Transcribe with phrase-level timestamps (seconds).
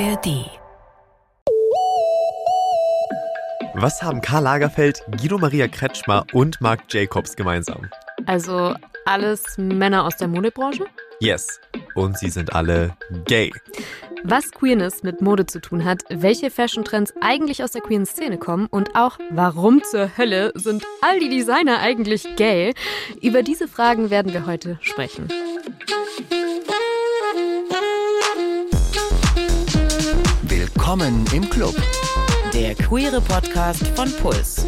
[0.00, 0.50] ARD.
[3.74, 7.88] Was haben Karl Lagerfeld, Guido Maria Kretschmer und Marc Jacobs gemeinsam?
[8.26, 10.86] Also alles Männer aus der Modebranche?
[11.20, 11.60] Yes.
[11.94, 12.96] Und sie sind alle
[13.26, 13.52] gay.
[14.24, 18.66] Was Queerness mit Mode zu tun hat, welche Fashion-Trends eigentlich aus der queeren Szene kommen
[18.66, 22.74] und auch warum zur Hölle sind all die Designer eigentlich gay?
[23.22, 25.28] Über diese Fragen werden wir heute sprechen.
[30.94, 31.74] Willkommen im Club.
[32.52, 34.64] Der queere Podcast von Puls.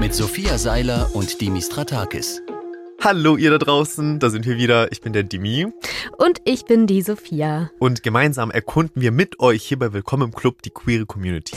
[0.00, 2.40] Mit Sophia Seiler und Dimis Stratakis.
[3.02, 4.90] Hallo ihr da draußen, da sind wir wieder.
[4.92, 5.66] Ich bin der Dimi.
[6.16, 7.70] Und ich bin die Sophia.
[7.78, 11.54] Und gemeinsam erkunden wir mit euch hier bei Willkommen im Club die queere Community.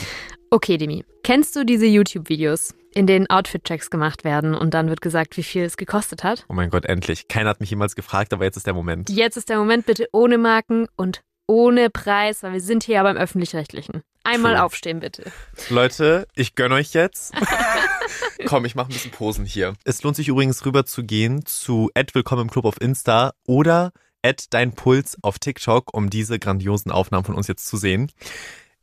[0.49, 5.37] Okay, Demi, kennst du diese YouTube-Videos, in denen Outfit-Checks gemacht werden und dann wird gesagt,
[5.37, 6.45] wie viel es gekostet hat?
[6.49, 7.29] Oh mein Gott, endlich.
[7.29, 9.09] Keiner hat mich jemals gefragt, aber jetzt ist der Moment.
[9.09, 13.03] Jetzt ist der Moment, bitte ohne Marken und ohne Preis, weil wir sind hier ja
[13.03, 14.03] beim Öffentlich-Rechtlichen.
[14.23, 14.63] Einmal True.
[14.63, 15.31] aufstehen, bitte.
[15.69, 17.33] Leute, ich gönn euch jetzt.
[18.45, 19.73] Komm, ich mache ein bisschen Posen hier.
[19.85, 23.91] Es lohnt sich übrigens rüber zu gehen zu Willkommen im Club auf Insta oder
[24.49, 28.11] dein Puls auf TikTok, um diese grandiosen Aufnahmen von uns jetzt zu sehen.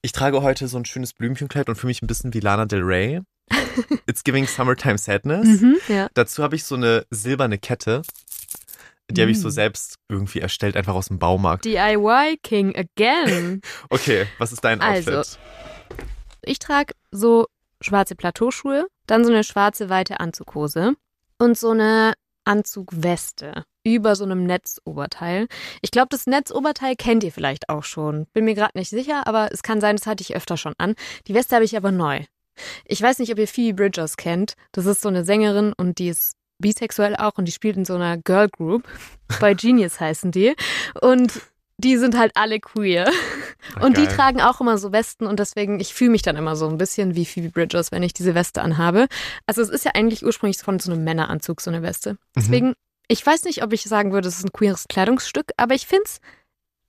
[0.01, 2.83] Ich trage heute so ein schönes Blümchenkleid und fühle mich ein bisschen wie Lana Del
[2.83, 3.21] Rey.
[4.07, 5.61] It's giving summertime sadness.
[5.61, 6.09] Mhm, ja.
[6.15, 8.03] Dazu habe ich so eine silberne Kette.
[9.11, 9.53] Die habe ich so Mm.
[9.53, 11.65] selbst irgendwie erstellt, einfach aus dem Baumarkt.
[11.65, 13.61] DIY King again.
[13.91, 15.39] Okay, was ist dein Also, Outfit?
[16.43, 17.47] Ich trage so
[17.81, 20.95] schwarze Plateauschuhe, dann so eine schwarze weite Anzughose
[21.39, 25.47] und so eine Anzugweste über so einem Netzoberteil.
[25.83, 28.27] Ich glaube, das Netzoberteil kennt ihr vielleicht auch schon.
[28.33, 30.95] Bin mir gerade nicht sicher, aber es kann sein, das hatte ich öfter schon an.
[31.27, 32.25] Die Weste habe ich aber neu.
[32.87, 34.55] Ich weiß nicht, ob ihr Phoebe Bridgers kennt.
[34.73, 37.95] Das ist so eine Sängerin und die ist bisexuell auch und die spielt in so
[37.95, 38.85] einer Girl Group.
[39.41, 40.55] Bei Genius heißen die.
[41.01, 41.41] Und
[41.79, 43.11] die sind halt alle queer.
[43.81, 46.69] Und die tragen auch immer so Westen und deswegen, ich fühle mich dann immer so
[46.69, 49.07] ein bisschen wie Phoebe Bridgers, wenn ich diese Weste anhabe.
[49.47, 52.17] Also es ist ja eigentlich ursprünglich von so einem Männeranzug, so eine Weste.
[52.37, 52.75] Deswegen,
[53.09, 56.05] ich weiß nicht, ob ich sagen würde, es ist ein queeres Kleidungsstück, aber ich finde
[56.05, 56.21] es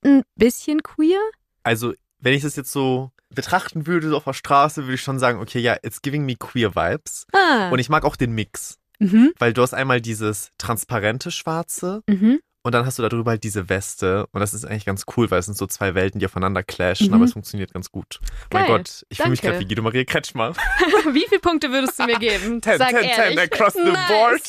[0.04, 1.20] ein bisschen queer.
[1.64, 5.20] Also, wenn ich das jetzt so betrachten würde, so auf der Straße, würde ich schon
[5.20, 7.26] sagen, okay, ja, it's giving me queer vibes.
[7.34, 7.70] Ah.
[7.70, 12.40] Und ich mag auch den Mix, mhm, weil du hast einmal dieses transparente Schwarze mhm.
[12.64, 14.26] und dann hast du darüber halt diese Weste.
[14.32, 17.08] Und das ist eigentlich ganz cool, weil es sind so zwei Welten, die aufeinander clashen,
[17.08, 17.14] Mhm.
[17.14, 18.20] aber es funktioniert ganz gut.
[18.52, 20.54] mein Geil, Gott, ich fühle mich gerade wie Guido Maria Kretschmer.
[21.14, 22.62] Wie viele Punkte würdest du mir geben?
[22.62, 23.36] Ten, Sag ten, ehrlich.
[23.36, 24.08] ten across the Nice.
[24.08, 24.42] board.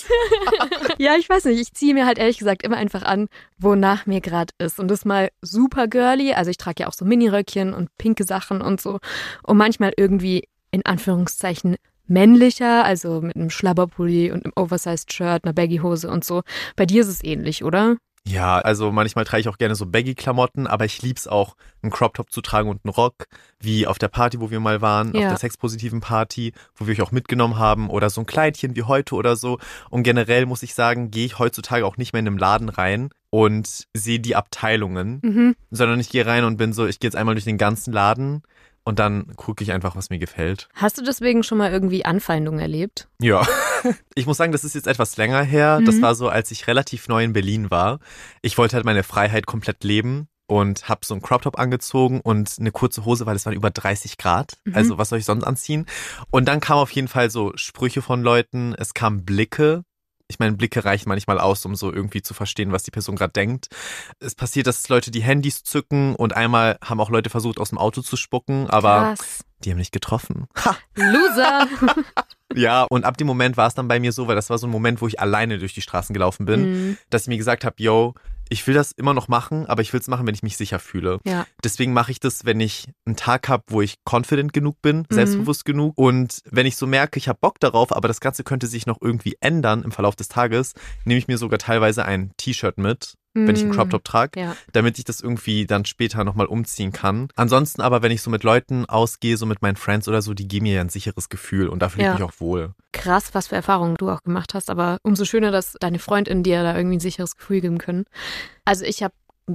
[0.99, 1.61] ja, ich weiß nicht.
[1.61, 4.79] Ich ziehe mir halt ehrlich gesagt immer einfach an, wonach mir gerade ist.
[4.81, 6.33] Und das mal super girly.
[6.33, 8.99] Also ich trage ja auch so Miniröckchen und pinke Sachen und so.
[9.43, 11.77] Und manchmal irgendwie in Anführungszeichen
[12.09, 16.43] männlicher, also mit einem Schlabberpulli und einem Oversized Shirt, einer Baggy-Hose und so.
[16.77, 17.97] Bei dir ist es ähnlich, oder?
[18.29, 22.33] Ja, also manchmal trage ich auch gerne so Baggy-Klamotten, aber ich lieb's auch, einen Crop-Top
[22.33, 23.27] zu tragen und einen Rock,
[23.61, 25.29] wie auf der Party, wo wir mal waren, auf Ja.
[25.29, 29.15] der sexpositiven Party, wo wir euch auch mitgenommen haben, oder so ein Kleidchen wie heute
[29.15, 29.59] oder so.
[29.91, 33.11] Und generell muss ich sagen, gehe ich heutzutage auch nicht mehr in einem Laden rein
[33.31, 35.55] und sehe die Abteilungen, Mhm.
[35.71, 38.43] sondern ich gehe rein und bin so, ich gehe jetzt einmal durch den ganzen Laden
[38.87, 40.69] und dann gucke ich einfach, was mir gefällt.
[40.75, 43.09] Hast du deswegen schon mal irgendwie Anfeindungen erlebt?
[43.21, 43.47] Ja.
[44.17, 45.81] Ich muss sagen, das ist jetzt etwas länger her.
[45.85, 46.03] Das Mhm.
[46.03, 48.01] war so, als ich relativ neu in Berlin war.
[48.43, 52.57] Ich wollte halt meine Freiheit komplett leben und habe so einen Crop Top angezogen und
[52.59, 54.55] eine kurze Hose, weil es waren über 30 Grad.
[54.65, 54.75] Mhm.
[54.75, 55.87] Also was soll ich sonst anziehen?
[56.31, 58.75] Und dann kamen auf jeden Fall so Sprüche von Leuten.
[58.77, 59.85] Es kamen Blicke.
[60.29, 63.33] Ich meine, Blicke reichen manchmal aus, um so irgendwie zu verstehen, was die Person gerade
[63.33, 63.69] denkt.
[64.19, 67.79] Es passiert, dass Leute die Handys zücken und einmal haben auch Leute versucht, aus dem
[67.79, 69.45] Auto zu spucken, aber Krass.
[69.65, 70.47] die haben nicht getroffen.
[70.65, 70.77] Ha!
[70.97, 71.69] Loser.
[72.55, 74.67] Ja, und ab dem Moment war es dann bei mir so, weil das war so
[74.69, 76.99] ein Moment, wo ich alleine durch die Straßen gelaufen bin, Mhm.
[77.11, 78.15] dass ich mir gesagt habe, yo,
[78.49, 80.79] ich will das immer noch machen, aber ich will es machen, wenn ich mich sicher
[80.79, 81.19] fühle.
[81.25, 81.47] Ja.
[81.65, 85.05] Deswegen mache ich das, wenn ich einen Tag habe, wo ich confident genug bin, Mhm.
[85.15, 85.95] selbstbewusst genug.
[85.97, 88.99] Und wenn ich so merke, ich habe Bock darauf, aber das Ganze könnte sich noch
[89.01, 90.75] irgendwie ändern im Verlauf des Tages,
[91.05, 93.15] nehme ich mir sogar teilweise ein T-Shirt mit,
[93.45, 94.57] wenn ich einen Crop Top trage, Ja.
[94.73, 97.29] damit ich das irgendwie dann später nochmal umziehen kann.
[97.37, 100.49] Ansonsten aber, wenn ich so mit Leuten ausgehe, so mit meinen Friends oder so, die
[100.49, 102.15] geben mir ja ein sicheres Gefühl und da fühle ich Ja.
[102.15, 102.73] mich auch wohl.
[102.93, 106.63] krass, was für Erfahrungen du auch gemacht hast, aber umso schöner, dass deine Freundinnen dir
[106.63, 108.05] da irgendwie ein sicheres Gefühl geben können.
[108.65, 109.13] Also ich habe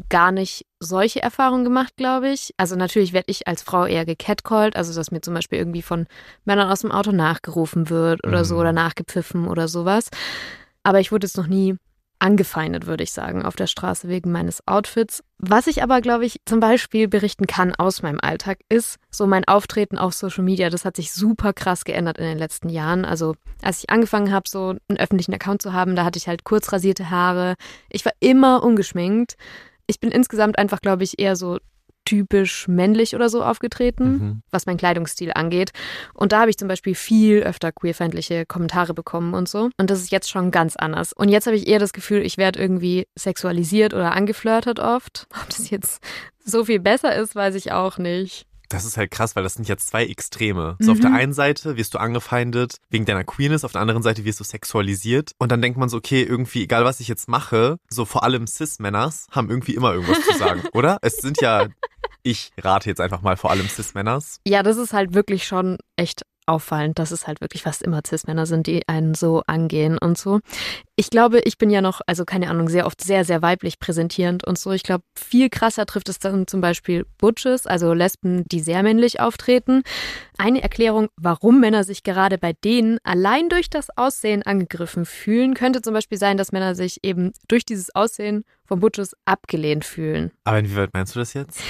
[0.09, 2.53] gar nicht solche Erfahrungen gemacht, glaube ich.
[2.57, 6.05] Also natürlich werde ich als Frau eher gecatcalled, also dass mir zum Beispiel irgendwie von
[6.45, 8.59] Männern aus dem Auto nachgerufen wird oder so Mhm.
[8.61, 10.09] oder nachgepfiffen oder sowas.
[10.83, 11.75] Aber ich wurde jetzt noch nie
[12.21, 15.23] angefeindet, würde ich sagen, auf der Straße wegen meines Outfits.
[15.39, 19.45] Was ich aber, glaube ich, zum Beispiel berichten kann aus meinem Alltag, ist so mein
[19.45, 20.69] Auftreten auf Social Media.
[20.69, 23.05] Das hat sich super krass geändert in den letzten Jahren.
[23.05, 26.43] Also als ich angefangen habe, so einen öffentlichen Account zu haben, da hatte ich halt
[26.43, 27.55] kurz rasierte Haare.
[27.89, 29.35] Ich war immer ungeschminkt.
[29.87, 31.57] Ich bin insgesamt einfach, glaube ich, eher so
[32.05, 34.41] typisch männlich oder so aufgetreten, mhm.
[34.51, 35.71] was mein Kleidungsstil angeht.
[36.13, 39.69] Und da habe ich zum Beispiel viel öfter queerfeindliche Kommentare bekommen und so.
[39.77, 41.13] Und das ist jetzt schon ganz anders.
[41.13, 45.27] Und jetzt habe ich eher das Gefühl, ich werde irgendwie sexualisiert oder angeflirtet oft.
[45.41, 46.01] Ob das jetzt
[46.43, 48.45] so viel besser ist, weiß ich auch nicht.
[48.71, 50.77] Das ist halt krass, weil das sind jetzt zwei Extreme.
[50.79, 50.91] So mhm.
[50.91, 51.15] auf der mhm.
[51.17, 55.33] einen Seite wirst du angefeindet wegen deiner Queerness, auf der anderen Seite wirst du sexualisiert.
[55.39, 58.47] Und dann denkt man so, okay, irgendwie, egal was ich jetzt mache, so vor allem
[58.47, 60.99] Cis-Männers haben irgendwie immer irgendwas zu sagen, oder?
[61.01, 61.67] Es sind ja
[62.23, 64.39] ich rate jetzt einfach mal vor allem Cis-Männers.
[64.45, 68.45] Ja, das ist halt wirklich schon echt auffallend, dass es halt wirklich fast immer Cis-Männer
[68.45, 70.39] sind, die einen so angehen und so.
[70.95, 74.45] Ich glaube, ich bin ja noch, also keine Ahnung, sehr oft sehr, sehr weiblich präsentierend
[74.45, 74.71] und so.
[74.71, 79.19] Ich glaube, viel krasser trifft es dann zum Beispiel Butches, also Lesben, die sehr männlich
[79.19, 79.83] auftreten.
[80.37, 85.81] Eine Erklärung, warum Männer sich gerade bei denen allein durch das Aussehen angegriffen fühlen, könnte
[85.81, 90.31] zum Beispiel sein, dass Männer sich eben durch dieses Aussehen von Butches abgelehnt fühlen.
[90.43, 91.61] Aber inwieweit meinst du das jetzt?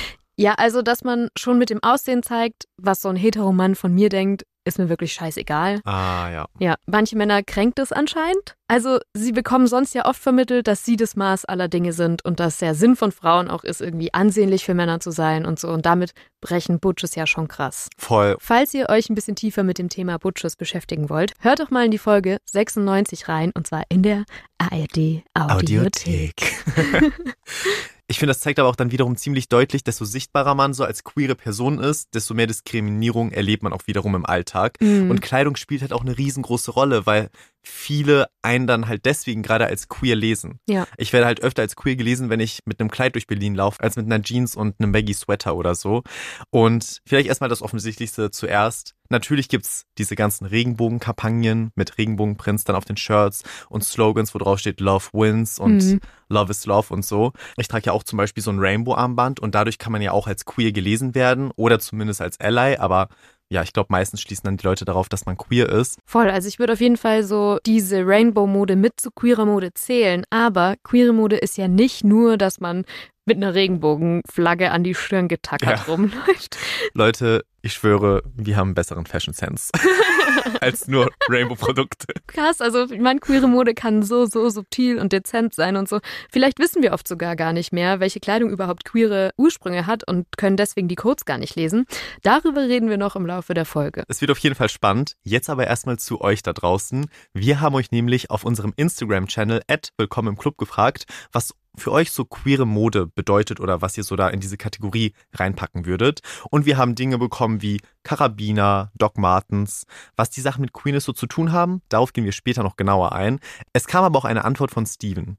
[0.42, 4.10] Ja, also, dass man schon mit dem Aussehen zeigt, was so ein Heteromann von mir
[4.10, 5.82] denkt, ist mir wirklich scheißegal.
[5.86, 6.46] Ah, ja.
[6.60, 8.56] Ja, manche Männer kränkt es anscheinend.
[8.68, 12.40] Also, sie bekommen sonst ja oft vermittelt, dass sie das Maß aller Dinge sind und
[12.40, 15.70] dass der Sinn von Frauen auch ist, irgendwie ansehnlich für Männer zu sein und so.
[15.70, 16.12] Und damit
[16.42, 17.90] brechen Butches ja schon krass.
[17.98, 18.36] Voll.
[18.40, 21.86] Falls ihr euch ein bisschen tiefer mit dem Thema Butches beschäftigen wollt, hört doch mal
[21.86, 24.26] in die Folge 96 rein und zwar in der
[24.60, 26.34] ARD Audiothek.
[26.36, 26.54] Audiothek.
[28.12, 31.06] Ich finde, das zeigt aber auch dann wiederum ziemlich deutlich, desto sichtbarer man so als
[31.06, 34.76] queere Person ist, desto mehr Diskriminierung erlebt man auch wiederum im Alltag.
[34.82, 35.10] Mhm.
[35.10, 37.30] Und Kleidung spielt halt auch eine riesengroße Rolle, weil
[37.64, 40.60] viele einen dann halt deswegen gerade als queer lesen.
[40.68, 40.88] Ja.
[40.98, 43.82] Ich werde halt öfter als queer gelesen, wenn ich mit einem Kleid durch Berlin laufe,
[43.82, 46.04] als mit einer Jeans und einem Baggy Sweater oder so.
[46.50, 48.96] Und vielleicht erstmal das Offensichtlichste zuerst.
[49.10, 54.60] Natürlich gibt's diese ganzen Regenbogenkampagnen mit Regenbogenprints dann auf den Shirts und Slogans, wo drauf
[54.60, 56.00] steht Love wins und mhm.
[56.30, 57.34] Love is Love und so.
[57.58, 60.28] Ich trage ja auch zum Beispiel so ein Rainbow-Armband und dadurch kann man ja auch
[60.28, 63.10] als queer gelesen werden oder zumindest als Ally, aber
[63.52, 66.00] ja, ich glaube, meistens schließen dann die Leute darauf, dass man queer ist.
[66.06, 70.24] Voll, also ich würde auf jeden Fall so diese Rainbow-Mode mit zu queerer Mode zählen.
[70.30, 72.86] Aber queere Mode ist ja nicht nur, dass man
[73.26, 75.94] mit einer Regenbogenflagge an die Stirn getackert ja.
[75.94, 76.58] rumläuft.
[76.94, 79.70] Leute, ich schwöre, wir haben einen besseren Fashion Sense
[80.62, 82.14] als nur Rainbow-Produkte.
[82.28, 86.00] Krass, also ich meine, queere Mode kann so, so subtil und dezent sein und so.
[86.32, 90.26] Vielleicht wissen wir oft sogar gar nicht mehr, welche Kleidung überhaupt queere Ursprünge hat und
[90.38, 91.86] können deswegen die Codes gar nicht lesen.
[92.24, 94.04] Darüber reden wir noch im Laufe der Folge.
[94.08, 95.16] Es wird auf jeden Fall spannend.
[95.24, 97.08] Jetzt aber erstmal zu euch da draußen.
[97.34, 99.62] Wir haben euch nämlich auf unserem Instagram-Channel
[99.98, 104.16] Willkommen im Club gefragt, was für euch so queere Mode bedeutet oder was ihr so
[104.16, 106.22] da in diese Kategorie reinpacken würdet.
[106.50, 109.86] Und wir haben Dinge bekommen wie Karabiner, Doc Martens.
[110.16, 113.14] Was die Sachen mit Queerness so zu tun haben, darauf gehen wir später noch genauer
[113.14, 113.40] ein.
[113.74, 115.38] Es kam aber auch eine Antwort von Steven.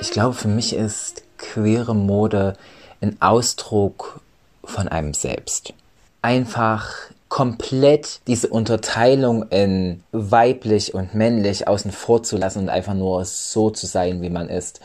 [0.00, 2.56] Ich glaube, für mich ist queere Mode
[3.00, 4.20] ein Ausdruck
[4.64, 5.74] von einem selbst.
[6.22, 6.88] Einfach
[7.32, 13.70] komplett diese Unterteilung in weiblich und männlich außen vor zu lassen und einfach nur so
[13.70, 14.80] zu sein, wie man ist.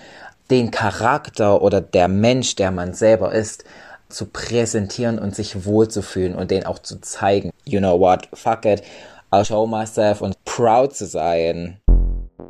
[0.50, 3.66] Den Charakter oder der Mensch, der man selber ist,
[4.08, 7.52] zu präsentieren und sich wohlzufühlen und den auch zu zeigen.
[7.66, 8.30] You know what?
[8.34, 8.82] Fuck it.
[9.30, 11.82] I'll show myself und proud zu sein.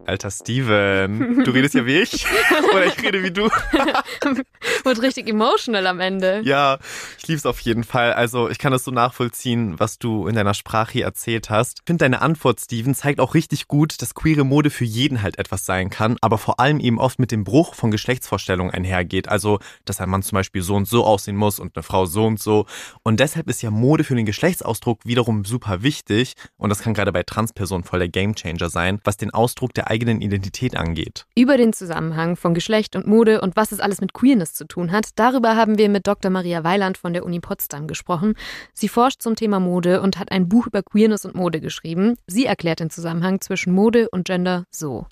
[0.05, 2.25] Alter Steven, du redest ja wie ich
[2.73, 3.43] oder ich rede wie du.
[4.83, 6.41] Wird richtig emotional am Ende.
[6.43, 6.79] Ja,
[7.17, 8.13] ich lieb's auf jeden Fall.
[8.13, 11.79] Also ich kann das so nachvollziehen, was du in deiner Sprache hier erzählt hast.
[11.79, 15.39] Ich finde deine Antwort, Steven, zeigt auch richtig gut, dass queere Mode für jeden halt
[15.39, 19.29] etwas sein kann, aber vor allem eben oft mit dem Bruch von Geschlechtsvorstellungen einhergeht.
[19.29, 22.25] Also, dass ein Mann zum Beispiel so und so aussehen muss und eine Frau so
[22.25, 22.65] und so.
[23.03, 26.33] Und deshalb ist ja Mode für den Geschlechtsausdruck wiederum super wichtig.
[26.57, 30.21] Und das kann gerade bei Transpersonen voll der Gamechanger sein, was den Ausdruck der eigenen
[30.21, 31.25] Identität angeht.
[31.35, 34.91] Über den Zusammenhang von Geschlecht und Mode und was es alles mit Queerness zu tun
[34.91, 36.31] hat, darüber haben wir mit Dr.
[36.31, 38.33] Maria Weiland von der Uni Potsdam gesprochen.
[38.73, 42.15] Sie forscht zum Thema Mode und hat ein Buch über Queerness und Mode geschrieben.
[42.27, 45.05] Sie erklärt den Zusammenhang zwischen Mode und Gender so.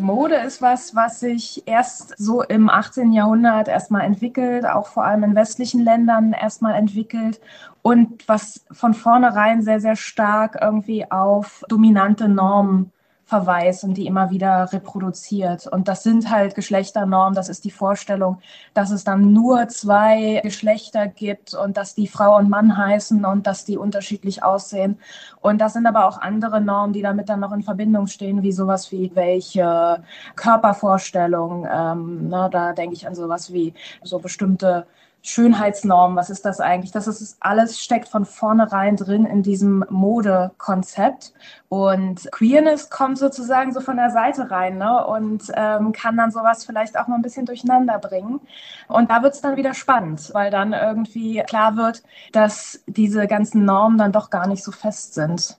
[0.00, 3.12] Mode ist was, was sich erst so im 18.
[3.12, 7.40] Jahrhundert erstmal entwickelt, auch vor allem in westlichen Ländern erstmal entwickelt
[7.82, 12.92] und was von vornherein sehr, sehr stark irgendwie auf dominante Normen
[13.28, 15.66] verweist und die immer wieder reproduziert.
[15.66, 17.34] Und das sind halt Geschlechternormen.
[17.34, 18.38] Das ist die Vorstellung,
[18.72, 23.46] dass es dann nur zwei Geschlechter gibt und dass die Frau und Mann heißen und
[23.46, 24.98] dass die unterschiedlich aussehen.
[25.42, 28.52] Und das sind aber auch andere Normen, die damit dann noch in Verbindung stehen, wie
[28.52, 30.02] sowas wie welche
[30.34, 31.68] Körpervorstellung.
[31.70, 34.86] Ähm, ne, da denke ich an sowas wie so bestimmte
[35.22, 36.92] Schönheitsnorm, was ist das eigentlich?
[36.92, 41.32] Das ist alles steckt von vornherein drin in diesem Modekonzept.
[41.68, 45.06] Und Queerness kommt sozusagen so von der Seite rein ne?
[45.06, 48.40] und ähm, kann dann sowas vielleicht auch mal ein bisschen durcheinander bringen.
[48.86, 53.64] Und da wird es dann wieder spannend, weil dann irgendwie klar wird, dass diese ganzen
[53.64, 55.58] Normen dann doch gar nicht so fest sind.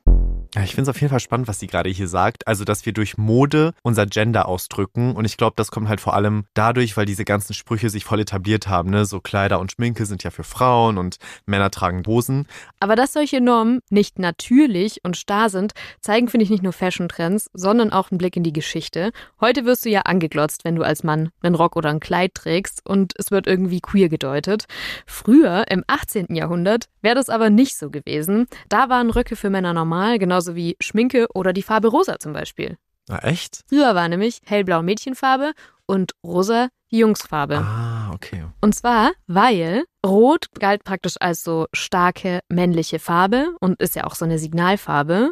[0.55, 2.47] Ja, ich finde es auf jeden Fall spannend, was sie gerade hier sagt.
[2.47, 5.15] Also, dass wir durch Mode unser Gender ausdrücken.
[5.15, 8.21] Und ich glaube, das kommt halt vor allem dadurch, weil diese ganzen Sprüche sich voll
[8.21, 8.89] etabliert haben.
[8.89, 9.05] Ne?
[9.05, 12.47] So Kleider und Schminke sind ja für Frauen und Männer tragen Hosen.
[12.79, 17.51] Aber dass solche Normen nicht natürlich und starr sind, zeigen, finde ich, nicht nur Fashion-Trends,
[17.53, 19.11] sondern auch einen Blick in die Geschichte.
[19.39, 22.83] Heute wirst du ja angeglotzt, wenn du als Mann einen Rock oder ein Kleid trägst
[22.87, 24.65] und es wird irgendwie queer gedeutet.
[25.05, 26.33] Früher, im 18.
[26.33, 28.47] Jahrhundert, wäre das aber nicht so gewesen.
[28.67, 32.31] Da waren Röcke für Männer normal, genau genauso wie Schminke oder die Farbe rosa zum
[32.31, 32.77] Beispiel.
[33.09, 33.63] Na echt?
[33.67, 35.51] Früher war nämlich hellblau Mädchenfarbe
[35.85, 37.57] und rosa die Jungsfarbe.
[37.57, 38.45] Ah, okay.
[38.61, 44.15] Und zwar, weil Rot galt praktisch als so starke männliche Farbe und ist ja auch
[44.15, 45.31] so eine Signalfarbe.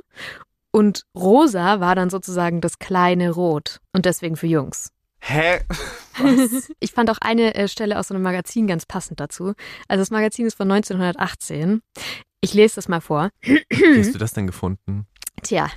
[0.71, 4.91] Und rosa war dann sozusagen das kleine Rot und deswegen für Jungs.
[5.19, 5.61] Hä?
[6.19, 6.69] Was?
[6.79, 9.53] ich fand auch eine äh, Stelle aus so einem Magazin ganz passend dazu.
[9.87, 11.81] Also das Magazin ist von 1918.
[12.41, 13.29] Ich lese das mal vor.
[13.41, 15.07] Wie hast du das denn gefunden?
[15.43, 15.69] Tja,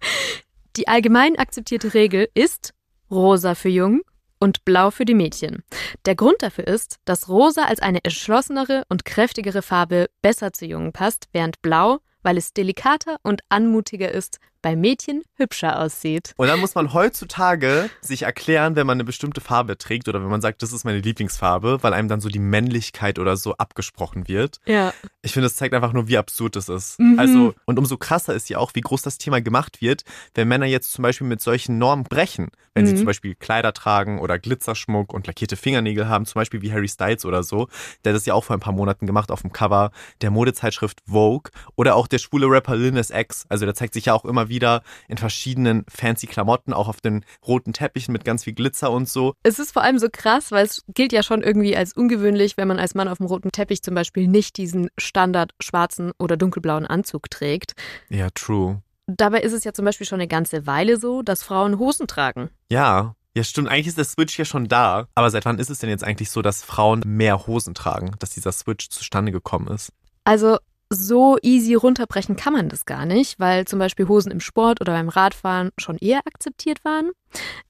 [0.76, 2.74] die allgemein akzeptierte Regel ist
[3.10, 4.02] rosa für Jungen
[4.38, 5.62] und blau für die Mädchen.
[6.06, 10.92] Der Grund dafür ist, dass rosa als eine entschlossenere und kräftigere Farbe besser zu Jungen
[10.92, 16.32] passt, während blau, weil es delikater und anmutiger ist, bei Mädchen hübscher aussieht.
[16.36, 20.28] Und dann muss man heutzutage sich erklären, wenn man eine bestimmte Farbe trägt oder wenn
[20.30, 24.28] man sagt, das ist meine Lieblingsfarbe, weil einem dann so die Männlichkeit oder so abgesprochen
[24.28, 24.58] wird.
[24.66, 24.92] Ja.
[25.22, 26.98] Ich finde, das zeigt einfach nur, wie absurd das ist.
[26.98, 27.18] Mhm.
[27.18, 30.02] Also, und umso krasser ist ja auch, wie groß das Thema gemacht wird,
[30.34, 32.48] wenn Männer jetzt zum Beispiel mit solchen Normen brechen.
[32.72, 32.98] Wenn sie Mhm.
[32.98, 37.24] zum Beispiel Kleider tragen oder Glitzerschmuck und lackierte Fingernägel haben, zum Beispiel wie Harry Styles
[37.24, 37.68] oder so.
[38.04, 39.90] Der hat das ja auch vor ein paar Monaten gemacht auf dem Cover
[40.20, 41.50] der Modezeitschrift Vogue.
[41.76, 43.44] Oder auch der schwule Rapper Lil Nas X.
[43.48, 47.24] Also der zeigt sich ja auch immer wieder in verschiedenen fancy Klamotten, auch auf den
[47.46, 49.32] roten Teppichen mit ganz viel Glitzer und so.
[49.42, 52.68] Es ist vor allem so krass, weil es gilt ja schon irgendwie als ungewöhnlich, wenn
[52.68, 56.86] man als Mann auf dem roten Teppich zum Beispiel nicht diesen Standard schwarzen oder dunkelblauen
[56.86, 57.72] Anzug trägt.
[58.10, 58.82] Ja, true.
[59.06, 62.50] Dabei ist es ja zum Beispiel schon eine ganze Weile so, dass Frauen Hosen tragen.
[62.70, 63.14] Ja.
[63.36, 63.68] Ja, stimmt.
[63.68, 65.06] Eigentlich ist der Switch ja schon da.
[65.14, 68.30] Aber seit wann ist es denn jetzt eigentlich so, dass Frauen mehr Hosen tragen, dass
[68.30, 69.92] dieser Switch zustande gekommen ist?
[70.24, 70.58] Also
[70.92, 74.92] so easy runterbrechen kann man das gar nicht, weil zum Beispiel Hosen im Sport oder
[74.92, 77.12] beim Radfahren schon eher akzeptiert waren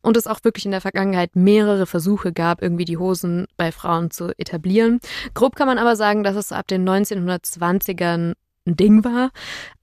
[0.00, 4.10] und es auch wirklich in der Vergangenheit mehrere Versuche gab, irgendwie die Hosen bei Frauen
[4.10, 5.00] zu etablieren.
[5.34, 8.32] Grob kann man aber sagen, dass es so ab den 1920ern
[8.66, 9.30] ein Ding war.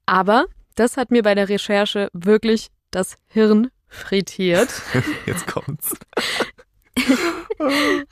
[0.07, 4.69] Aber das hat mir bei der Recherche wirklich das Hirn frittiert.
[5.27, 5.95] Jetzt kommt's.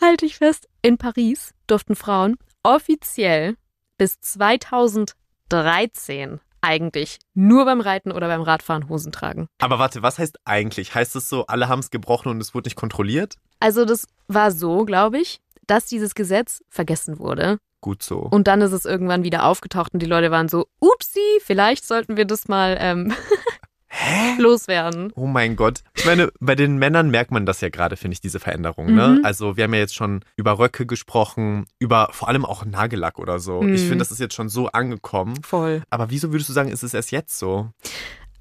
[0.02, 3.56] Halte ich fest, in Paris durften Frauen offiziell
[3.98, 9.48] bis 2013 eigentlich nur beim Reiten oder beim Radfahren Hosen tragen.
[9.60, 10.96] Aber warte, was heißt eigentlich?
[10.96, 13.36] Heißt es so, alle haben es gebrochen und es wurde nicht kontrolliert?
[13.60, 17.60] Also das war so, glaube ich, dass dieses Gesetz vergessen wurde.
[17.82, 18.18] Gut so.
[18.18, 22.18] Und dann ist es irgendwann wieder aufgetaucht und die Leute waren so, upsi, vielleicht sollten
[22.18, 23.14] wir das mal ähm,
[23.98, 24.36] Hä?
[24.42, 25.12] loswerden.
[25.16, 25.84] Oh mein Gott.
[25.96, 28.94] Ich meine, bei den Männern merkt man das ja gerade, finde ich, diese Veränderung.
[28.94, 29.08] Ne?
[29.20, 29.26] Mhm.
[29.26, 33.40] Also wir haben ja jetzt schon über Röcke gesprochen, über vor allem auch Nagellack oder
[33.40, 33.62] so.
[33.62, 33.74] Mhm.
[33.74, 35.42] Ich finde, das ist jetzt schon so angekommen.
[35.44, 35.84] Voll.
[35.90, 37.70] Aber wieso würdest du sagen, ist es erst jetzt so?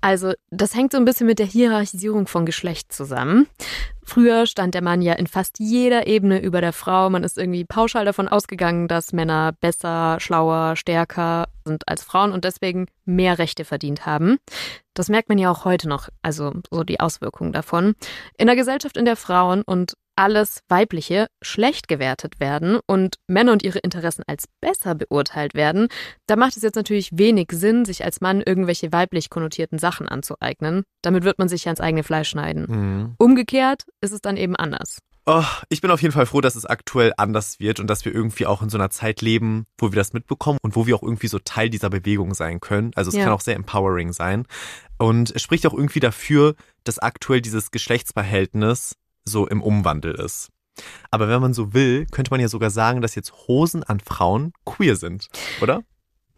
[0.05, 3.47] Also, das hängt so ein bisschen mit der Hierarchisierung von Geschlecht zusammen.
[4.03, 7.09] Früher stand der Mann ja in fast jeder Ebene über der Frau.
[7.09, 12.45] Man ist irgendwie pauschal davon ausgegangen, dass Männer besser, schlauer, stärker sind als Frauen und
[12.45, 14.37] deswegen mehr Rechte verdient haben.
[14.93, 17.95] Das merkt man ja auch heute noch, also so die Auswirkungen davon.
[18.37, 23.63] In der Gesellschaft, in der Frauen und alles Weibliche schlecht gewertet werden und Männer und
[23.63, 25.89] ihre Interessen als besser beurteilt werden,
[26.27, 30.85] da macht es jetzt natürlich wenig Sinn, sich als Mann irgendwelche weiblich konnotierten Sachen anzueignen.
[31.03, 32.67] Damit wird man sich ja ins eigene Fleisch schneiden.
[32.69, 33.15] Mhm.
[33.19, 34.99] Umgekehrt ist es dann eben anders.
[35.27, 38.15] Oh, ich bin auf jeden Fall froh, dass es aktuell anders wird und dass wir
[38.15, 41.03] irgendwie auch in so einer Zeit leben, wo wir das mitbekommen und wo wir auch
[41.03, 42.91] irgendwie so Teil dieser Bewegung sein können.
[42.95, 43.25] Also es Ja.
[43.25, 44.45] kann auch sehr empowering sein.
[44.99, 46.55] Und es spricht auch irgendwie dafür,
[46.85, 50.51] dass aktuell dieses Geschlechtsverhältnis so im Umwandel ist.
[51.11, 54.53] Aber wenn man so will, könnte man ja sogar sagen, dass jetzt Hosen an Frauen
[54.65, 55.29] queer sind,
[55.61, 55.83] oder?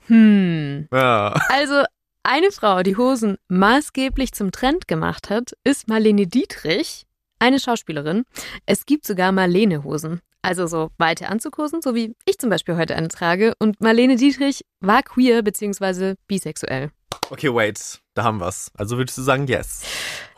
[0.06, 0.88] Hm.
[0.92, 1.34] Ja.
[1.48, 1.82] Also
[2.22, 7.06] eine Frau, die Hosen maßgeblich zum Trend gemacht hat, ist Marlene Dietrich,
[7.38, 8.24] eine Schauspielerin.
[8.66, 10.20] Es gibt sogar Marlene-Hosen.
[10.42, 13.54] Also so weite Anzughosen, so wie ich zum Beispiel heute eine trage.
[13.58, 16.14] Und Marlene Dietrich war queer bzw.
[16.28, 16.90] bisexuell.
[17.30, 18.70] Okay, wait, da haben wir's.
[18.76, 19.82] Also würdest du sagen, yes.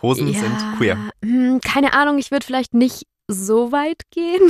[0.01, 0.97] Hosen sind queer.
[1.23, 4.41] hm, keine Ahnung, ich würde vielleicht nicht so weit gehen.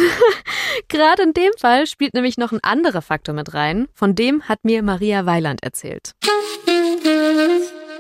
[0.89, 3.89] Gerade in dem Fall spielt nämlich noch ein anderer Faktor mit rein.
[3.93, 6.13] Von dem hat mir Maria Weiland erzählt.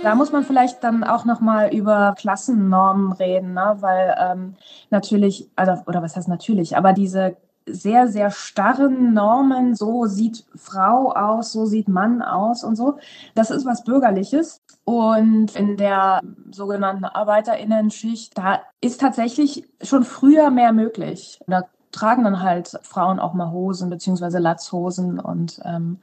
[0.02, 3.76] Da muss man vielleicht dann auch nochmal über Klassennormen reden, ne?
[3.80, 4.54] weil ähm,
[4.90, 7.37] natürlich, also, oder was heißt natürlich, aber diese
[7.70, 12.98] sehr, sehr starren Normen, so sieht Frau aus, so sieht Mann aus und so.
[13.34, 14.60] Das ist was Bürgerliches.
[14.84, 21.40] Und in der sogenannten Arbeiterinnenschicht, da ist tatsächlich schon früher mehr möglich.
[21.46, 25.98] Da tragen dann halt Frauen auch mal Hosen beziehungsweise Latzhosen und ähm,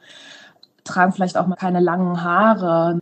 [0.83, 2.99] tragen vielleicht auch mal keine langen Haare.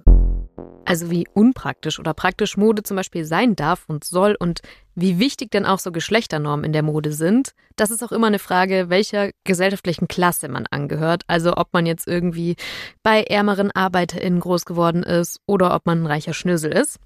[0.85, 4.61] Also wie unpraktisch oder praktisch Mode zum Beispiel sein darf und soll und
[4.95, 8.39] wie wichtig denn auch so Geschlechternormen in der Mode sind, das ist auch immer eine
[8.39, 11.23] Frage, welcher gesellschaftlichen Klasse man angehört.
[11.27, 12.55] Also ob man jetzt irgendwie
[13.01, 16.99] bei ärmeren ArbeiterInnen groß geworden ist oder ob man ein reicher Schnösel ist.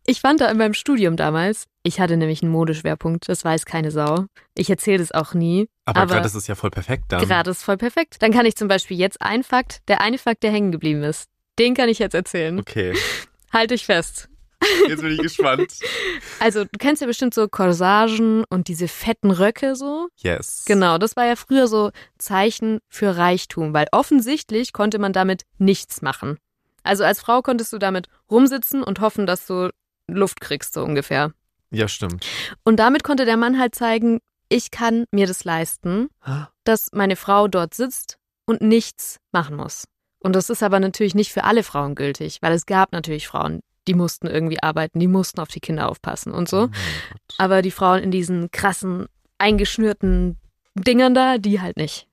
[0.06, 3.92] ich fand da in meinem Studium damals, ich hatte nämlich einen Modeschwerpunkt, das weiß keine
[3.92, 4.26] Sau.
[4.56, 5.70] Ich erzähle das auch nie.
[5.86, 7.22] Aber, aber gerade ist es ja voll perfekt dann.
[7.22, 8.18] Gerade ist voll perfekt.
[8.20, 11.30] Dann kann ich zum Beispiel jetzt ein Fakt, der eine Fakt, der hängen geblieben ist,
[11.60, 12.60] den kann ich jetzt erzählen.
[12.60, 12.94] Okay.
[13.54, 14.30] Halt dich fest.
[14.88, 15.74] Jetzt bin ich gespannt.
[16.40, 20.08] Also, du kennst ja bestimmt so Corsagen und diese fetten Röcke so.
[20.18, 20.66] Yes.
[20.68, 26.04] Genau, das war ja früher so Zeichen für Reichtum, weil offensichtlich konnte man damit nichts
[26.04, 26.38] machen.
[26.84, 29.72] Also als Frau konntest du damit rumsitzen und hoffen, dass du
[30.08, 31.34] Luft kriegst, so ungefähr.
[31.72, 32.26] Ja, stimmt.
[32.64, 36.10] Und damit konnte der Mann halt zeigen, ich kann mir das leisten,
[36.64, 39.86] dass meine Frau dort sitzt und nichts machen muss.
[40.20, 43.62] Und das ist aber natürlich nicht für alle Frauen gültig, weil es gab natürlich Frauen,
[43.88, 46.64] die mussten irgendwie arbeiten, die mussten auf die Kinder aufpassen und so.
[46.64, 46.70] Oh
[47.38, 49.08] aber die Frauen in diesen krassen,
[49.38, 50.38] eingeschnürten
[50.76, 52.08] Dingern da, die halt nicht.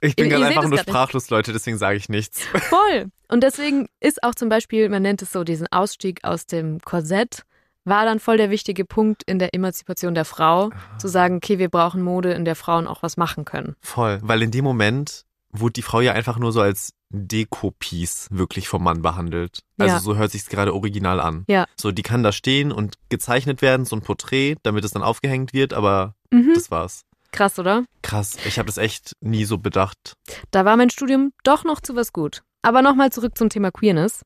[0.00, 1.30] Ich bin ganz einfach nur sprachlos, nicht.
[1.30, 2.42] Leute, deswegen sage ich nichts.
[2.54, 3.10] Voll.
[3.28, 7.44] Und deswegen ist auch zum Beispiel, man nennt es so, diesen Ausstieg aus dem Korsett,
[7.84, 11.70] war dann voll der wichtige Punkt in der Emanzipation der Frau, zu sagen, okay, wir
[11.70, 13.74] brauchen Mode, in der Frauen auch was machen können.
[13.80, 18.68] Voll, weil in dem Moment wurde die Frau ja einfach nur so als Deko-Piece wirklich
[18.68, 19.60] vom Mann behandelt.
[19.78, 20.00] Also ja.
[20.00, 21.44] so hört sich's gerade original an.
[21.48, 21.66] Ja.
[21.76, 25.52] So, die kann da stehen und gezeichnet werden, so ein Porträt, damit es dann aufgehängt
[25.52, 26.52] wird, aber mhm.
[26.54, 27.04] das war's.
[27.32, 27.84] Krass, oder?
[28.02, 30.14] Krass, ich habe das echt nie so bedacht.
[30.50, 32.42] Da war mein Studium doch noch zu was gut.
[32.62, 34.22] Aber nochmal zurück zum Thema Queerness.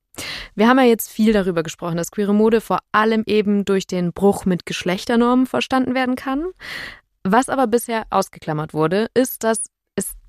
[0.54, 4.12] Wir haben ja jetzt viel darüber gesprochen, dass queere Mode vor allem eben durch den
[4.12, 6.46] Bruch mit Geschlechternormen verstanden werden kann.
[7.22, 9.64] Was aber bisher ausgeklammert wurde, ist, dass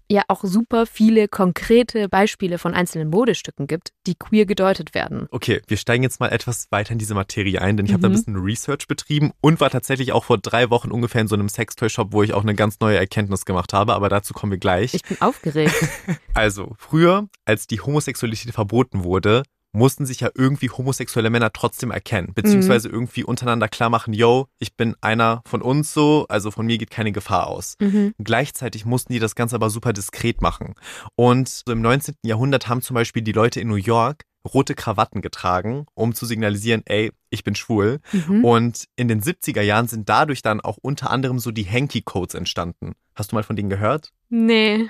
[0.09, 5.27] ja auch super viele konkrete Beispiele von einzelnen Modestücken gibt, die queer gedeutet werden.
[5.31, 7.95] Okay, wir steigen jetzt mal etwas weiter in diese Materie ein, denn ich mhm.
[7.95, 11.27] habe da ein bisschen Research betrieben und war tatsächlich auch vor drei Wochen ungefähr in
[11.27, 14.51] so einem Sextoy-Shop, wo ich auch eine ganz neue Erkenntnis gemacht habe, aber dazu kommen
[14.51, 14.93] wir gleich.
[14.93, 15.75] Ich bin aufgeregt.
[16.33, 19.43] also, früher, als die Homosexualität verboten wurde,
[19.75, 22.95] mussten sich ja irgendwie homosexuelle Männer trotzdem erkennen, beziehungsweise mhm.
[22.95, 26.89] irgendwie untereinander klar machen, yo, ich bin einer von uns so, also von mir geht
[26.89, 27.75] keine Gefahr aus.
[27.79, 28.13] Mhm.
[28.17, 30.75] Gleichzeitig mussten die das Ganze aber super diskret machen.
[31.15, 32.15] Und so im 19.
[32.23, 36.83] Jahrhundert haben zum Beispiel die Leute in New York rote Krawatten getragen, um zu signalisieren,
[36.85, 37.99] ey, ich bin schwul.
[38.11, 38.45] Mhm.
[38.45, 42.93] Und in den 70er Jahren sind dadurch dann auch unter anderem so die Hanky-Codes entstanden.
[43.15, 44.11] Hast du mal von denen gehört?
[44.29, 44.89] Nee.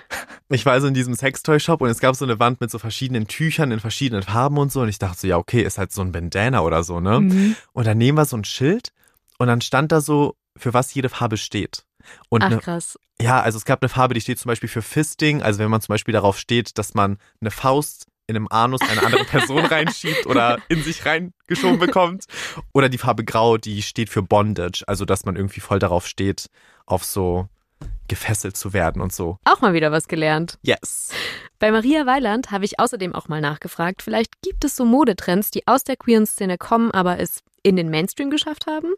[0.50, 3.28] Ich war also in diesem Sextoy-Shop und es gab so eine Wand mit so verschiedenen
[3.28, 4.82] Tüchern in verschiedenen Farben und so.
[4.82, 7.22] Und ich dachte so, ja, okay, ist halt so ein Bandana oder so, ne?
[7.22, 7.56] Mhm.
[7.74, 8.92] Und daneben war so ein Schild
[9.38, 11.86] und dann stand da so, für was jede Farbe steht.
[12.30, 13.00] Und Ach, eine, krass.
[13.20, 15.42] Ja, also es gab eine Farbe, die steht zum Beispiel für Fisting.
[15.42, 19.04] Also wenn man zum Beispiel darauf steht, dass man eine Faust in einem Anus eine
[19.04, 22.26] andere Person reinschiebt oder in sich reingeschoben bekommt.
[22.74, 26.48] Oder die Farbe Grau, die steht für Bondage, also dass man irgendwie voll darauf steht,
[26.86, 27.48] auf so
[28.08, 29.38] gefesselt zu werden und so.
[29.46, 30.58] Auch mal wieder was gelernt.
[30.62, 31.12] Yes.
[31.60, 35.68] Bei Maria Weiland habe ich außerdem auch mal nachgefragt, vielleicht gibt es so Modetrends, die
[35.68, 38.94] aus der queeren Szene kommen, aber es in den Mainstream geschafft haben?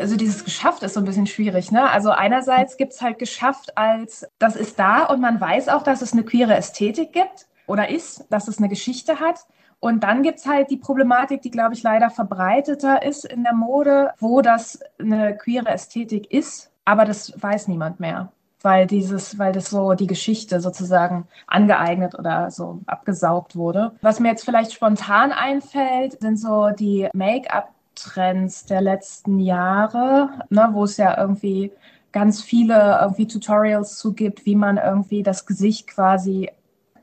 [0.00, 1.70] Also dieses geschafft ist so ein bisschen schwierig.
[1.72, 1.88] Ne?
[1.90, 6.02] Also einerseits gibt es halt geschafft als, das ist da und man weiß auch, dass
[6.02, 9.46] es eine queere Ästhetik gibt oder ist, dass es eine Geschichte hat.
[9.80, 13.54] Und dann gibt es halt die Problematik, die, glaube ich, leider verbreiteter ist in der
[13.54, 18.32] Mode, wo das eine queere Ästhetik ist, aber das weiß niemand mehr
[18.62, 23.92] weil dieses, weil das so die Geschichte sozusagen angeeignet oder so abgesaugt wurde.
[24.02, 30.68] Was mir jetzt vielleicht spontan einfällt, sind so die Make-up Trends der letzten Jahre, ne,
[30.72, 31.72] wo es ja irgendwie
[32.12, 36.50] ganz viele irgendwie Tutorials zu gibt, wie man irgendwie das Gesicht quasi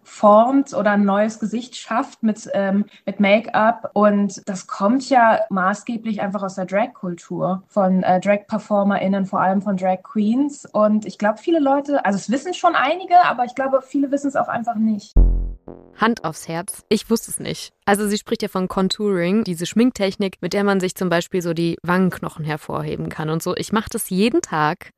[0.06, 3.90] formt oder ein neues Gesicht schafft mit, ähm, mit Make-up.
[3.94, 9.78] Und das kommt ja maßgeblich einfach aus der Drag-Kultur von äh, Drag-PerformerInnen, vor allem von
[9.78, 10.66] Drag Queens.
[10.66, 14.28] Und ich glaube, viele Leute, also es wissen schon einige, aber ich glaube, viele wissen
[14.28, 15.14] es auch einfach nicht.
[15.96, 17.72] Hand aufs Herz, ich wusste es nicht.
[17.86, 21.54] Also sie spricht ja von Contouring, diese Schminktechnik, mit der man sich zum Beispiel so
[21.54, 23.56] die Wangenknochen hervorheben kann und so.
[23.56, 24.92] Ich mache das jeden Tag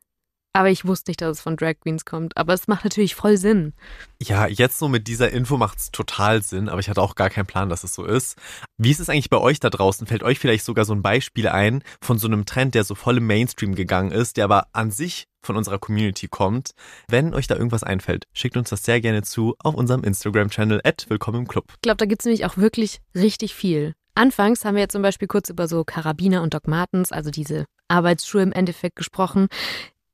[0.58, 2.36] aber ich wusste nicht, dass es von Drag Queens kommt.
[2.36, 3.74] Aber es macht natürlich voll Sinn.
[4.22, 7.30] Ja, jetzt so mit dieser Info macht es total Sinn, aber ich hatte auch gar
[7.30, 8.38] keinen Plan, dass es so ist.
[8.78, 10.08] Wie ist es eigentlich bei euch da draußen?
[10.08, 13.18] Fällt euch vielleicht sogar so ein Beispiel ein von so einem Trend, der so voll
[13.18, 16.72] im Mainstream gegangen ist, der aber an sich von unserer Community kommt?
[17.08, 21.06] Wenn euch da irgendwas einfällt, schickt uns das sehr gerne zu auf unserem Instagram-Channel at
[21.08, 21.66] Willkommen im Club.
[21.70, 23.94] Ich glaube, da gibt es nämlich auch wirklich richtig viel.
[24.16, 27.66] Anfangs haben wir jetzt zum Beispiel kurz über so Karabiner und Doc Martens, also diese
[27.88, 29.48] Arbeitsschuhe im Endeffekt gesprochen.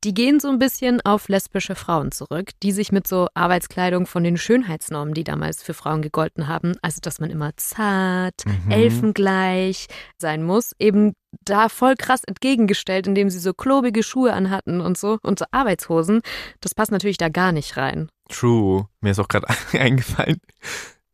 [0.03, 4.23] Die gehen so ein bisschen auf lesbische Frauen zurück, die sich mit so Arbeitskleidung von
[4.25, 8.69] den Schönheitsnormen, die damals für Frauen gegolten haben, also dass man immer zart, mhm.
[8.69, 9.87] elfengleich
[10.17, 11.13] sein muss, eben
[11.45, 16.21] da voll krass entgegengestellt, indem sie so klobige Schuhe anhatten und so und so Arbeitshosen.
[16.59, 18.09] Das passt natürlich da gar nicht rein.
[18.27, 18.89] True.
[18.99, 20.41] Mir ist auch gerade eingefallen,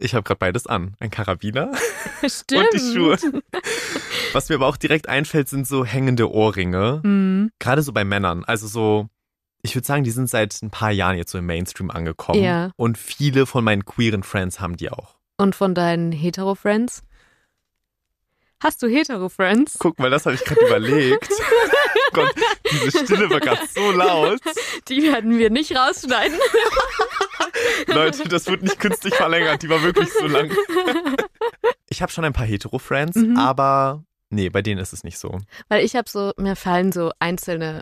[0.01, 0.95] ich habe gerade beides an.
[0.99, 1.73] Ein Karabiner
[2.25, 2.73] Stimmt.
[2.73, 3.17] und die Schuhe.
[4.33, 7.01] Was mir aber auch direkt einfällt, sind so hängende Ohrringe.
[7.03, 7.51] Mhm.
[7.59, 8.43] Gerade so bei Männern.
[8.45, 9.07] Also so,
[9.61, 12.43] ich würde sagen, die sind seit ein paar Jahren jetzt so im Mainstream angekommen.
[12.43, 12.71] Ja.
[12.75, 15.15] Und viele von meinen queeren Friends haben die auch.
[15.37, 17.03] Und von deinen Hetero-Friends?
[18.61, 19.77] Hast du Hetero-Friends?
[19.79, 21.29] Guck mal, das habe ich gerade überlegt.
[22.13, 22.33] Gott,
[22.71, 24.39] diese Stille war gerade so laut.
[24.89, 26.37] Die werden wir nicht rausschneiden.
[27.87, 29.63] Leute, das wird nicht künstlich verlängert.
[29.63, 30.51] Die war wirklich so lang.
[31.91, 33.35] Ich habe schon ein paar Hetero-Friends, mhm.
[33.35, 35.39] aber nee, bei denen ist es nicht so.
[35.67, 37.81] Weil ich habe so, mir fallen so einzelne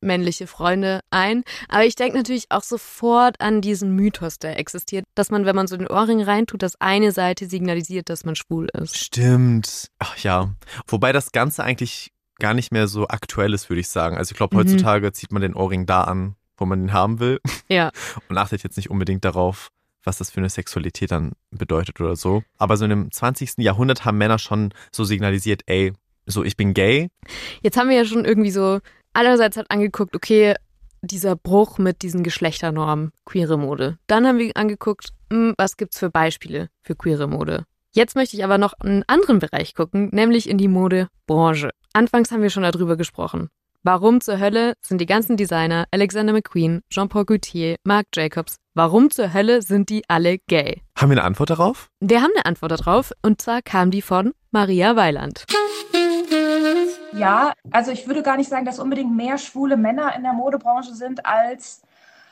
[0.00, 1.42] männliche Freunde ein.
[1.68, 5.66] Aber ich denke natürlich auch sofort an diesen Mythos, der existiert, dass man, wenn man
[5.66, 8.96] so den Ohrring reintut, dass eine Seite signalisiert, dass man schwul ist.
[8.96, 9.88] Stimmt.
[9.98, 10.54] Ach ja.
[10.86, 14.16] Wobei das Ganze eigentlich gar nicht mehr so aktuell ist, würde ich sagen.
[14.16, 14.60] Also ich glaube, mhm.
[14.60, 15.14] heutzutage mhm.
[15.14, 17.40] zieht man den Ohrring da an, wo man ihn haben will.
[17.68, 17.90] Ja.
[18.28, 19.70] Und achtet jetzt nicht unbedingt darauf,
[20.06, 22.42] was das für eine Sexualität dann bedeutet oder so.
[22.56, 23.58] Aber so in dem 20.
[23.58, 25.92] Jahrhundert haben Männer schon so signalisiert, ey,
[26.26, 27.08] so ich bin gay.
[27.62, 28.80] Jetzt haben wir ja schon irgendwie so
[29.12, 30.54] allerseits halt angeguckt, okay,
[31.02, 33.98] dieser Bruch mit diesen Geschlechternormen, queere Mode.
[34.06, 37.64] Dann haben wir angeguckt, hm, was gibt's für Beispiele für queere Mode.
[37.92, 41.70] Jetzt möchte ich aber noch einen anderen Bereich gucken, nämlich in die Modebranche.
[41.92, 43.48] Anfangs haben wir schon darüber gesprochen.
[43.88, 49.32] Warum zur Hölle sind die ganzen Designer, Alexander McQueen, Jean-Paul Gaultier, Marc Jacobs, warum zur
[49.32, 50.82] Hölle sind die alle gay?
[50.98, 51.86] Haben wir eine Antwort darauf?
[52.00, 55.44] Wir haben eine Antwort darauf und zwar kam die von Maria Weiland.
[57.12, 60.92] Ja, also ich würde gar nicht sagen, dass unbedingt mehr schwule Männer in der Modebranche
[60.92, 61.82] sind als,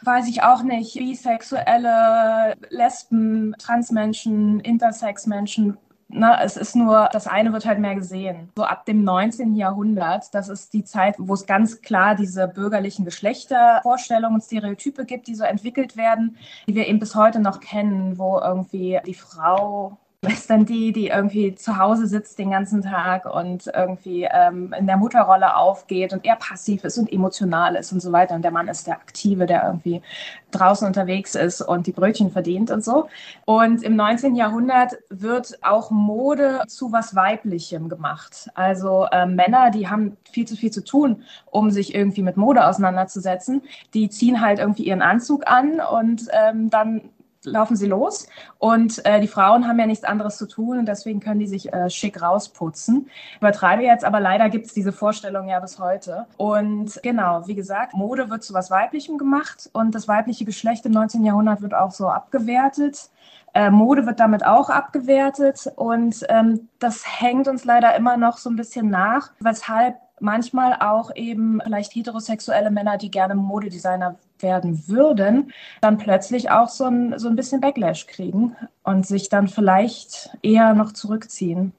[0.02, 5.76] weiß ich auch nicht, bisexuelle, Lesben, Transmenschen, Intersexmenschen.
[6.16, 8.48] Na, es ist nur, das eine wird halt mehr gesehen.
[8.54, 9.56] So ab dem 19.
[9.56, 15.26] Jahrhundert, das ist die Zeit, wo es ganz klar diese bürgerlichen Geschlechtervorstellungen und Stereotype gibt,
[15.26, 16.36] die so entwickelt werden,
[16.68, 21.08] die wir eben bis heute noch kennen, wo irgendwie die Frau ist dann die, die
[21.08, 26.24] irgendwie zu Hause sitzt den ganzen Tag und irgendwie ähm, in der Mutterrolle aufgeht und
[26.24, 28.34] eher passiv ist und emotional ist und so weiter.
[28.34, 30.02] Und der Mann ist der Aktive, der irgendwie
[30.50, 33.08] draußen unterwegs ist und die Brötchen verdient und so.
[33.44, 34.36] Und im 19.
[34.36, 38.48] Jahrhundert wird auch Mode zu was Weiblichem gemacht.
[38.54, 42.66] Also äh, Männer, die haben viel zu viel zu tun, um sich irgendwie mit Mode
[42.66, 43.62] auseinanderzusetzen.
[43.94, 47.10] Die ziehen halt irgendwie ihren Anzug an und ähm, dann
[47.44, 48.26] laufen sie los
[48.58, 51.72] und äh, die Frauen haben ja nichts anderes zu tun und deswegen können die sich
[51.72, 53.08] äh, schick rausputzen.
[53.38, 56.26] Übertreibe jetzt, aber leider gibt es diese Vorstellung ja bis heute.
[56.36, 60.92] Und genau, wie gesagt, Mode wird zu was Weiblichem gemacht und das weibliche Geschlecht im
[60.92, 61.24] 19.
[61.24, 63.10] Jahrhundert wird auch so abgewertet.
[63.54, 68.50] Äh, Mode wird damit auch abgewertet und ähm, das hängt uns leider immer noch so
[68.50, 75.52] ein bisschen nach, weshalb manchmal auch eben vielleicht heterosexuelle Männer, die gerne Modedesigner werden würden,
[75.80, 80.74] dann plötzlich auch so ein, so ein bisschen Backlash kriegen und sich dann vielleicht eher
[80.74, 81.72] noch zurückziehen.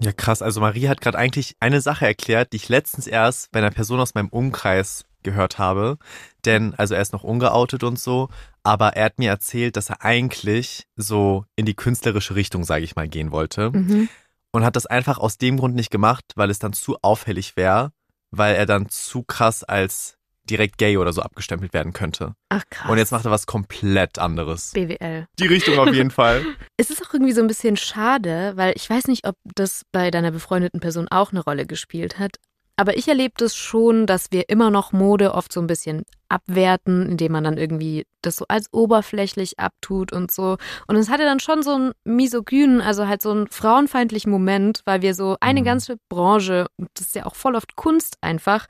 [0.00, 0.42] Ja, krass.
[0.42, 4.00] Also Marie hat gerade eigentlich eine Sache erklärt, die ich letztens erst bei einer Person
[4.00, 5.98] aus meinem Umkreis gehört habe.
[6.44, 8.28] Denn, also er ist noch ungeoutet und so,
[8.62, 12.96] aber er hat mir erzählt, dass er eigentlich so in die künstlerische Richtung, sage ich
[12.96, 13.70] mal, gehen wollte.
[13.70, 14.08] Mhm
[14.52, 17.92] und hat das einfach aus dem Grund nicht gemacht, weil es dann zu auffällig wäre,
[18.30, 22.34] weil er dann zu krass als direkt gay oder so abgestempelt werden könnte.
[22.48, 22.90] Ach krass.
[22.90, 24.72] Und jetzt macht er was komplett anderes.
[24.72, 25.26] BWL.
[25.38, 26.44] Die Richtung auf jeden Fall.
[26.76, 30.10] es ist auch irgendwie so ein bisschen schade, weil ich weiß nicht, ob das bei
[30.10, 32.36] deiner befreundeten Person auch eine Rolle gespielt hat.
[32.76, 37.06] Aber ich erlebe das schon, dass wir immer noch Mode oft so ein bisschen abwerten,
[37.06, 40.56] indem man dann irgendwie das so als oberflächlich abtut und so.
[40.86, 45.02] Und es hatte dann schon so einen misogynen, also halt so einen frauenfeindlichen Moment, weil
[45.02, 45.64] wir so eine mhm.
[45.64, 48.66] ganze Branche, das ist ja auch voll oft Kunst einfach,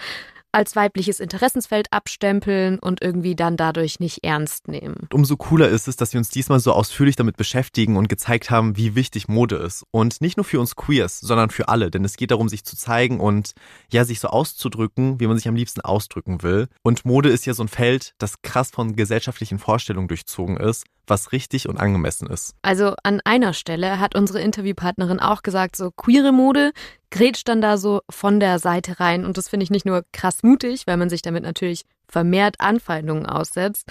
[0.52, 5.08] als weibliches Interessensfeld abstempeln und irgendwie dann dadurch nicht ernst nehmen.
[5.12, 8.76] Umso cooler ist es, dass wir uns diesmal so ausführlich damit beschäftigen und gezeigt haben,
[8.76, 9.84] wie wichtig Mode ist.
[9.90, 11.90] Und nicht nur für uns Queers, sondern für alle.
[11.90, 13.52] Denn es geht darum, sich zu zeigen und
[13.90, 16.68] ja, sich so auszudrücken, wie man sich am liebsten ausdrücken will.
[16.82, 21.32] Und Mode ist ja so ein Feld, das krass von gesellschaftlichen Vorstellungen durchzogen ist was
[21.32, 22.54] richtig und angemessen ist.
[22.62, 26.72] Also an einer Stelle hat unsere Interviewpartnerin auch gesagt, so queere Mode
[27.10, 30.42] grätscht dann da so von der Seite rein und das finde ich nicht nur krass
[30.42, 33.90] mutig, weil man sich damit natürlich vermehrt Anfeindungen aussetzt,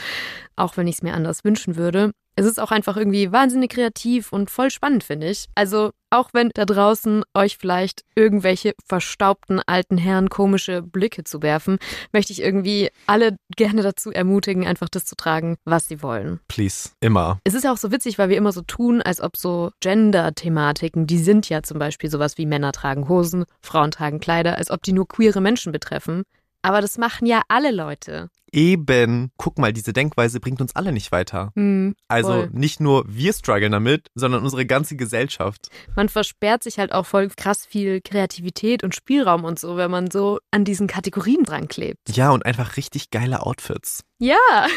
[0.56, 2.12] auch wenn ich es mir anders wünschen würde.
[2.36, 5.48] Es ist auch einfach irgendwie wahnsinnig kreativ und voll spannend, finde ich.
[5.56, 11.78] Also, auch wenn da draußen euch vielleicht irgendwelche verstaubten alten Herren komische Blicke zu werfen,
[12.12, 16.40] möchte ich irgendwie alle gerne dazu ermutigen, einfach das zu tragen, was sie wollen.
[16.48, 17.40] Please, immer.
[17.44, 21.08] Es ist ja auch so witzig, weil wir immer so tun, als ob so Gender-Thematiken,
[21.08, 24.84] die sind ja zum Beispiel sowas wie Männer tragen Hosen, Frauen tragen Kleider, als ob
[24.84, 26.24] die nur queere Menschen betreffen.
[26.62, 28.30] Aber das machen ja alle Leute.
[28.52, 29.32] Eben.
[29.38, 31.52] Guck mal, diese Denkweise bringt uns alle nicht weiter.
[31.56, 35.70] Mm, also nicht nur wir strugglen damit, sondern unsere ganze Gesellschaft.
[35.96, 40.12] Man versperrt sich halt auch voll krass viel Kreativität und Spielraum und so, wenn man
[40.12, 42.00] so an diesen Kategorien dran klebt.
[42.10, 44.04] Ja, und einfach richtig geile Outfits.
[44.20, 44.38] Ja.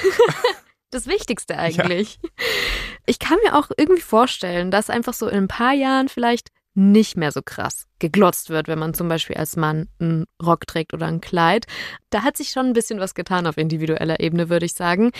[0.90, 2.20] Das Wichtigste eigentlich.
[2.22, 2.30] Ja.
[3.04, 7.16] Ich kann mir auch irgendwie vorstellen, dass einfach so in ein paar Jahren vielleicht nicht
[7.16, 11.06] mehr so krass geglotzt wird, wenn man zum Beispiel als Mann einen Rock trägt oder
[11.06, 11.66] ein Kleid.
[12.10, 15.12] Da hat sich schon ein bisschen was getan auf individueller Ebene, würde ich sagen.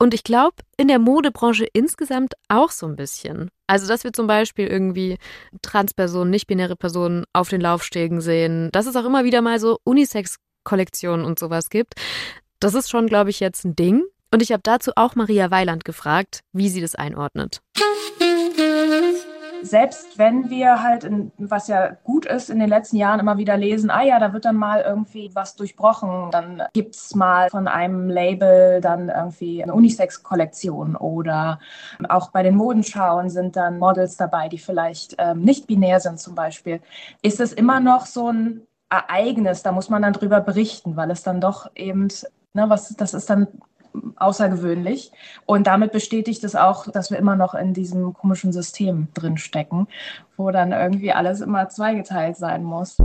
[0.00, 3.50] Und ich glaube, in der Modebranche insgesamt auch so ein bisschen.
[3.66, 5.18] Also, dass wir zum Beispiel irgendwie
[5.62, 11.24] Transpersonen, nicht-binäre Personen auf den Laufstegen sehen, dass es auch immer wieder mal so Unisex-Kollektionen
[11.24, 11.94] und sowas gibt.
[12.60, 14.04] Das ist schon, glaube ich, jetzt ein Ding.
[14.32, 17.60] Und ich habe dazu auch Maria Weiland gefragt, wie sie das einordnet
[19.62, 23.56] selbst wenn wir halt, in, was ja gut ist, in den letzten Jahren immer wieder
[23.56, 27.68] lesen, ah ja, da wird dann mal irgendwie was durchbrochen, dann gibt es mal von
[27.68, 31.58] einem Label dann irgendwie eine Unisex-Kollektion oder
[32.08, 36.34] auch bei den Modenschauen sind dann Models dabei, die vielleicht ähm, nicht binär sind zum
[36.34, 36.80] Beispiel.
[37.22, 41.22] Ist es immer noch so ein Ereignis, da muss man dann drüber berichten, weil es
[41.22, 42.08] dann doch eben,
[42.54, 43.48] ne, was, das ist dann
[44.16, 45.12] außergewöhnlich.
[45.46, 49.86] Und damit bestätigt es auch, dass wir immer noch in diesem komischen System drinstecken,
[50.36, 52.96] wo dann irgendwie alles immer zweigeteilt sein muss.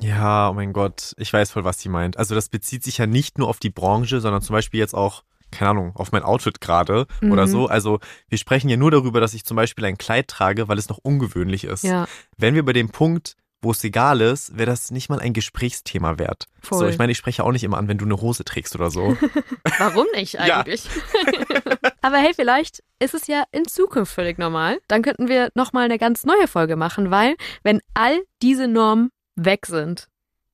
[0.00, 2.16] Ja, oh mein Gott, ich weiß voll, was sie meint.
[2.16, 5.22] Also das bezieht sich ja nicht nur auf die Branche, sondern zum Beispiel jetzt auch
[5.52, 7.30] keine Ahnung, auf mein Outfit gerade mhm.
[7.30, 7.66] oder so.
[7.66, 10.88] Also wir sprechen ja nur darüber, dass ich zum Beispiel ein Kleid trage, weil es
[10.88, 11.84] noch ungewöhnlich ist.
[11.84, 12.06] Ja.
[12.38, 16.18] Wenn wir bei dem Punkt wo es egal ist, wäre das nicht mal ein Gesprächsthema
[16.18, 16.48] wert.
[16.60, 16.78] Voll.
[16.80, 18.90] So, ich meine, ich spreche auch nicht immer an, wenn du eine Hose trägst oder
[18.90, 19.16] so.
[19.78, 20.88] Warum nicht eigentlich?
[22.02, 24.80] Aber hey, vielleicht ist es ja in Zukunft völlig normal.
[24.88, 29.66] Dann könnten wir nochmal eine ganz neue Folge machen, weil wenn all diese Normen weg
[29.66, 30.08] sind,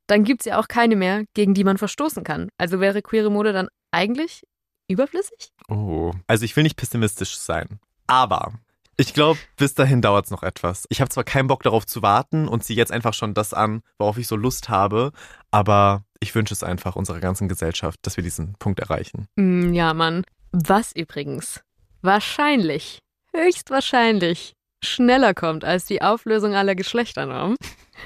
[0.07, 2.51] dann gibt es ja auch keine mehr, gegen die man verstoßen kann.
[2.59, 4.42] Also wäre queere Mode dann eigentlich
[4.88, 5.53] überflüssig?
[5.68, 7.81] Oh, also ich will nicht pessimistisch sein.
[8.07, 8.53] Aber
[9.01, 10.85] ich glaube, bis dahin dauert es noch etwas.
[10.89, 13.83] Ich habe zwar keinen Bock darauf zu warten und ziehe jetzt einfach schon das an,
[13.97, 15.13] worauf ich so Lust habe,
[15.53, 19.29] aber ich wünsche es einfach unserer ganzen Gesellschaft, dass wir diesen Punkt erreichen.
[19.37, 20.25] Mm, ja, Mann.
[20.51, 21.61] Was übrigens
[22.03, 22.99] wahrscheinlich,
[23.33, 27.57] höchstwahrscheinlich schneller kommt als die Auflösung aller Geschlechternormen,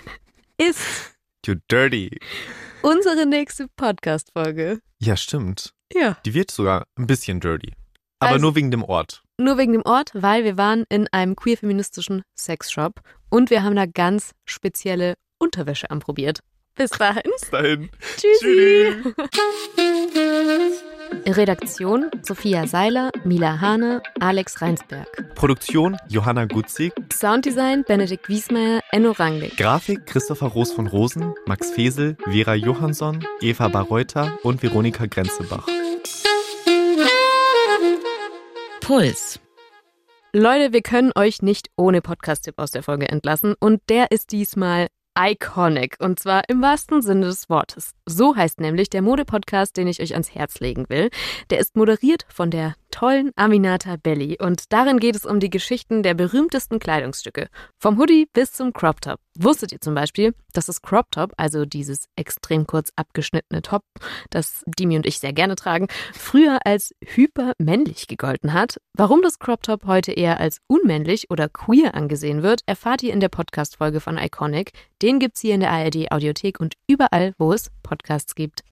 [0.58, 2.20] ist You dirty.
[2.82, 4.80] Unsere nächste Podcast-Folge.
[5.00, 5.72] Ja, stimmt.
[5.92, 6.18] Ja.
[6.24, 7.72] Die wird sogar ein bisschen dirty.
[8.22, 9.22] Aber also, nur wegen dem Ort.
[9.38, 13.86] Nur wegen dem Ort, weil wir waren in einem queer-feministischen Sexshop und wir haben da
[13.86, 16.40] ganz spezielle Unterwäsche anprobiert.
[16.74, 17.22] Bis dahin.
[17.38, 17.90] Bis dahin.
[18.16, 18.94] Tschüssi.
[19.30, 20.82] Tschüssi.
[21.26, 25.34] Redaktion Sophia Seiler, Mila Hane, Alex Reinsberg.
[25.34, 26.92] Produktion Johanna Gutzig.
[27.12, 29.56] Sounddesign Benedikt Wiesmeier, Enno Rangnick.
[29.56, 35.66] Grafik Christopher Roos von Rosen, Max Fesel, Vera Johansson, Eva Barreuter und Veronika Grenzebach.
[38.82, 39.38] Puls.
[40.32, 44.88] Leute, wir können euch nicht ohne Podcast-Tipp aus der Folge entlassen und der ist diesmal
[45.16, 47.92] iconic und zwar im wahrsten Sinne des Wortes.
[48.06, 51.10] So heißt nämlich der Mode-Podcast, den ich euch ans Herz legen will.
[51.50, 56.04] Der ist moderiert von der tollen Aminata Belli und darin geht es um die Geschichten
[56.04, 57.48] der berühmtesten Kleidungsstücke.
[57.80, 59.18] Vom Hoodie bis zum Crop Top.
[59.36, 63.82] Wusstet ihr zum Beispiel, dass das Crop Top, also dieses extrem kurz abgeschnittene Top,
[64.30, 68.76] das Dimi und ich sehr gerne tragen, früher als hypermännlich gegolten hat?
[68.94, 73.20] Warum das Crop Top heute eher als unmännlich oder queer angesehen wird, erfahrt ihr in
[73.20, 74.72] der Podcast-Folge von Iconic.
[75.00, 78.62] Den gibt's hier in der ARD Audiothek und überall, wo es Podcasts gibt.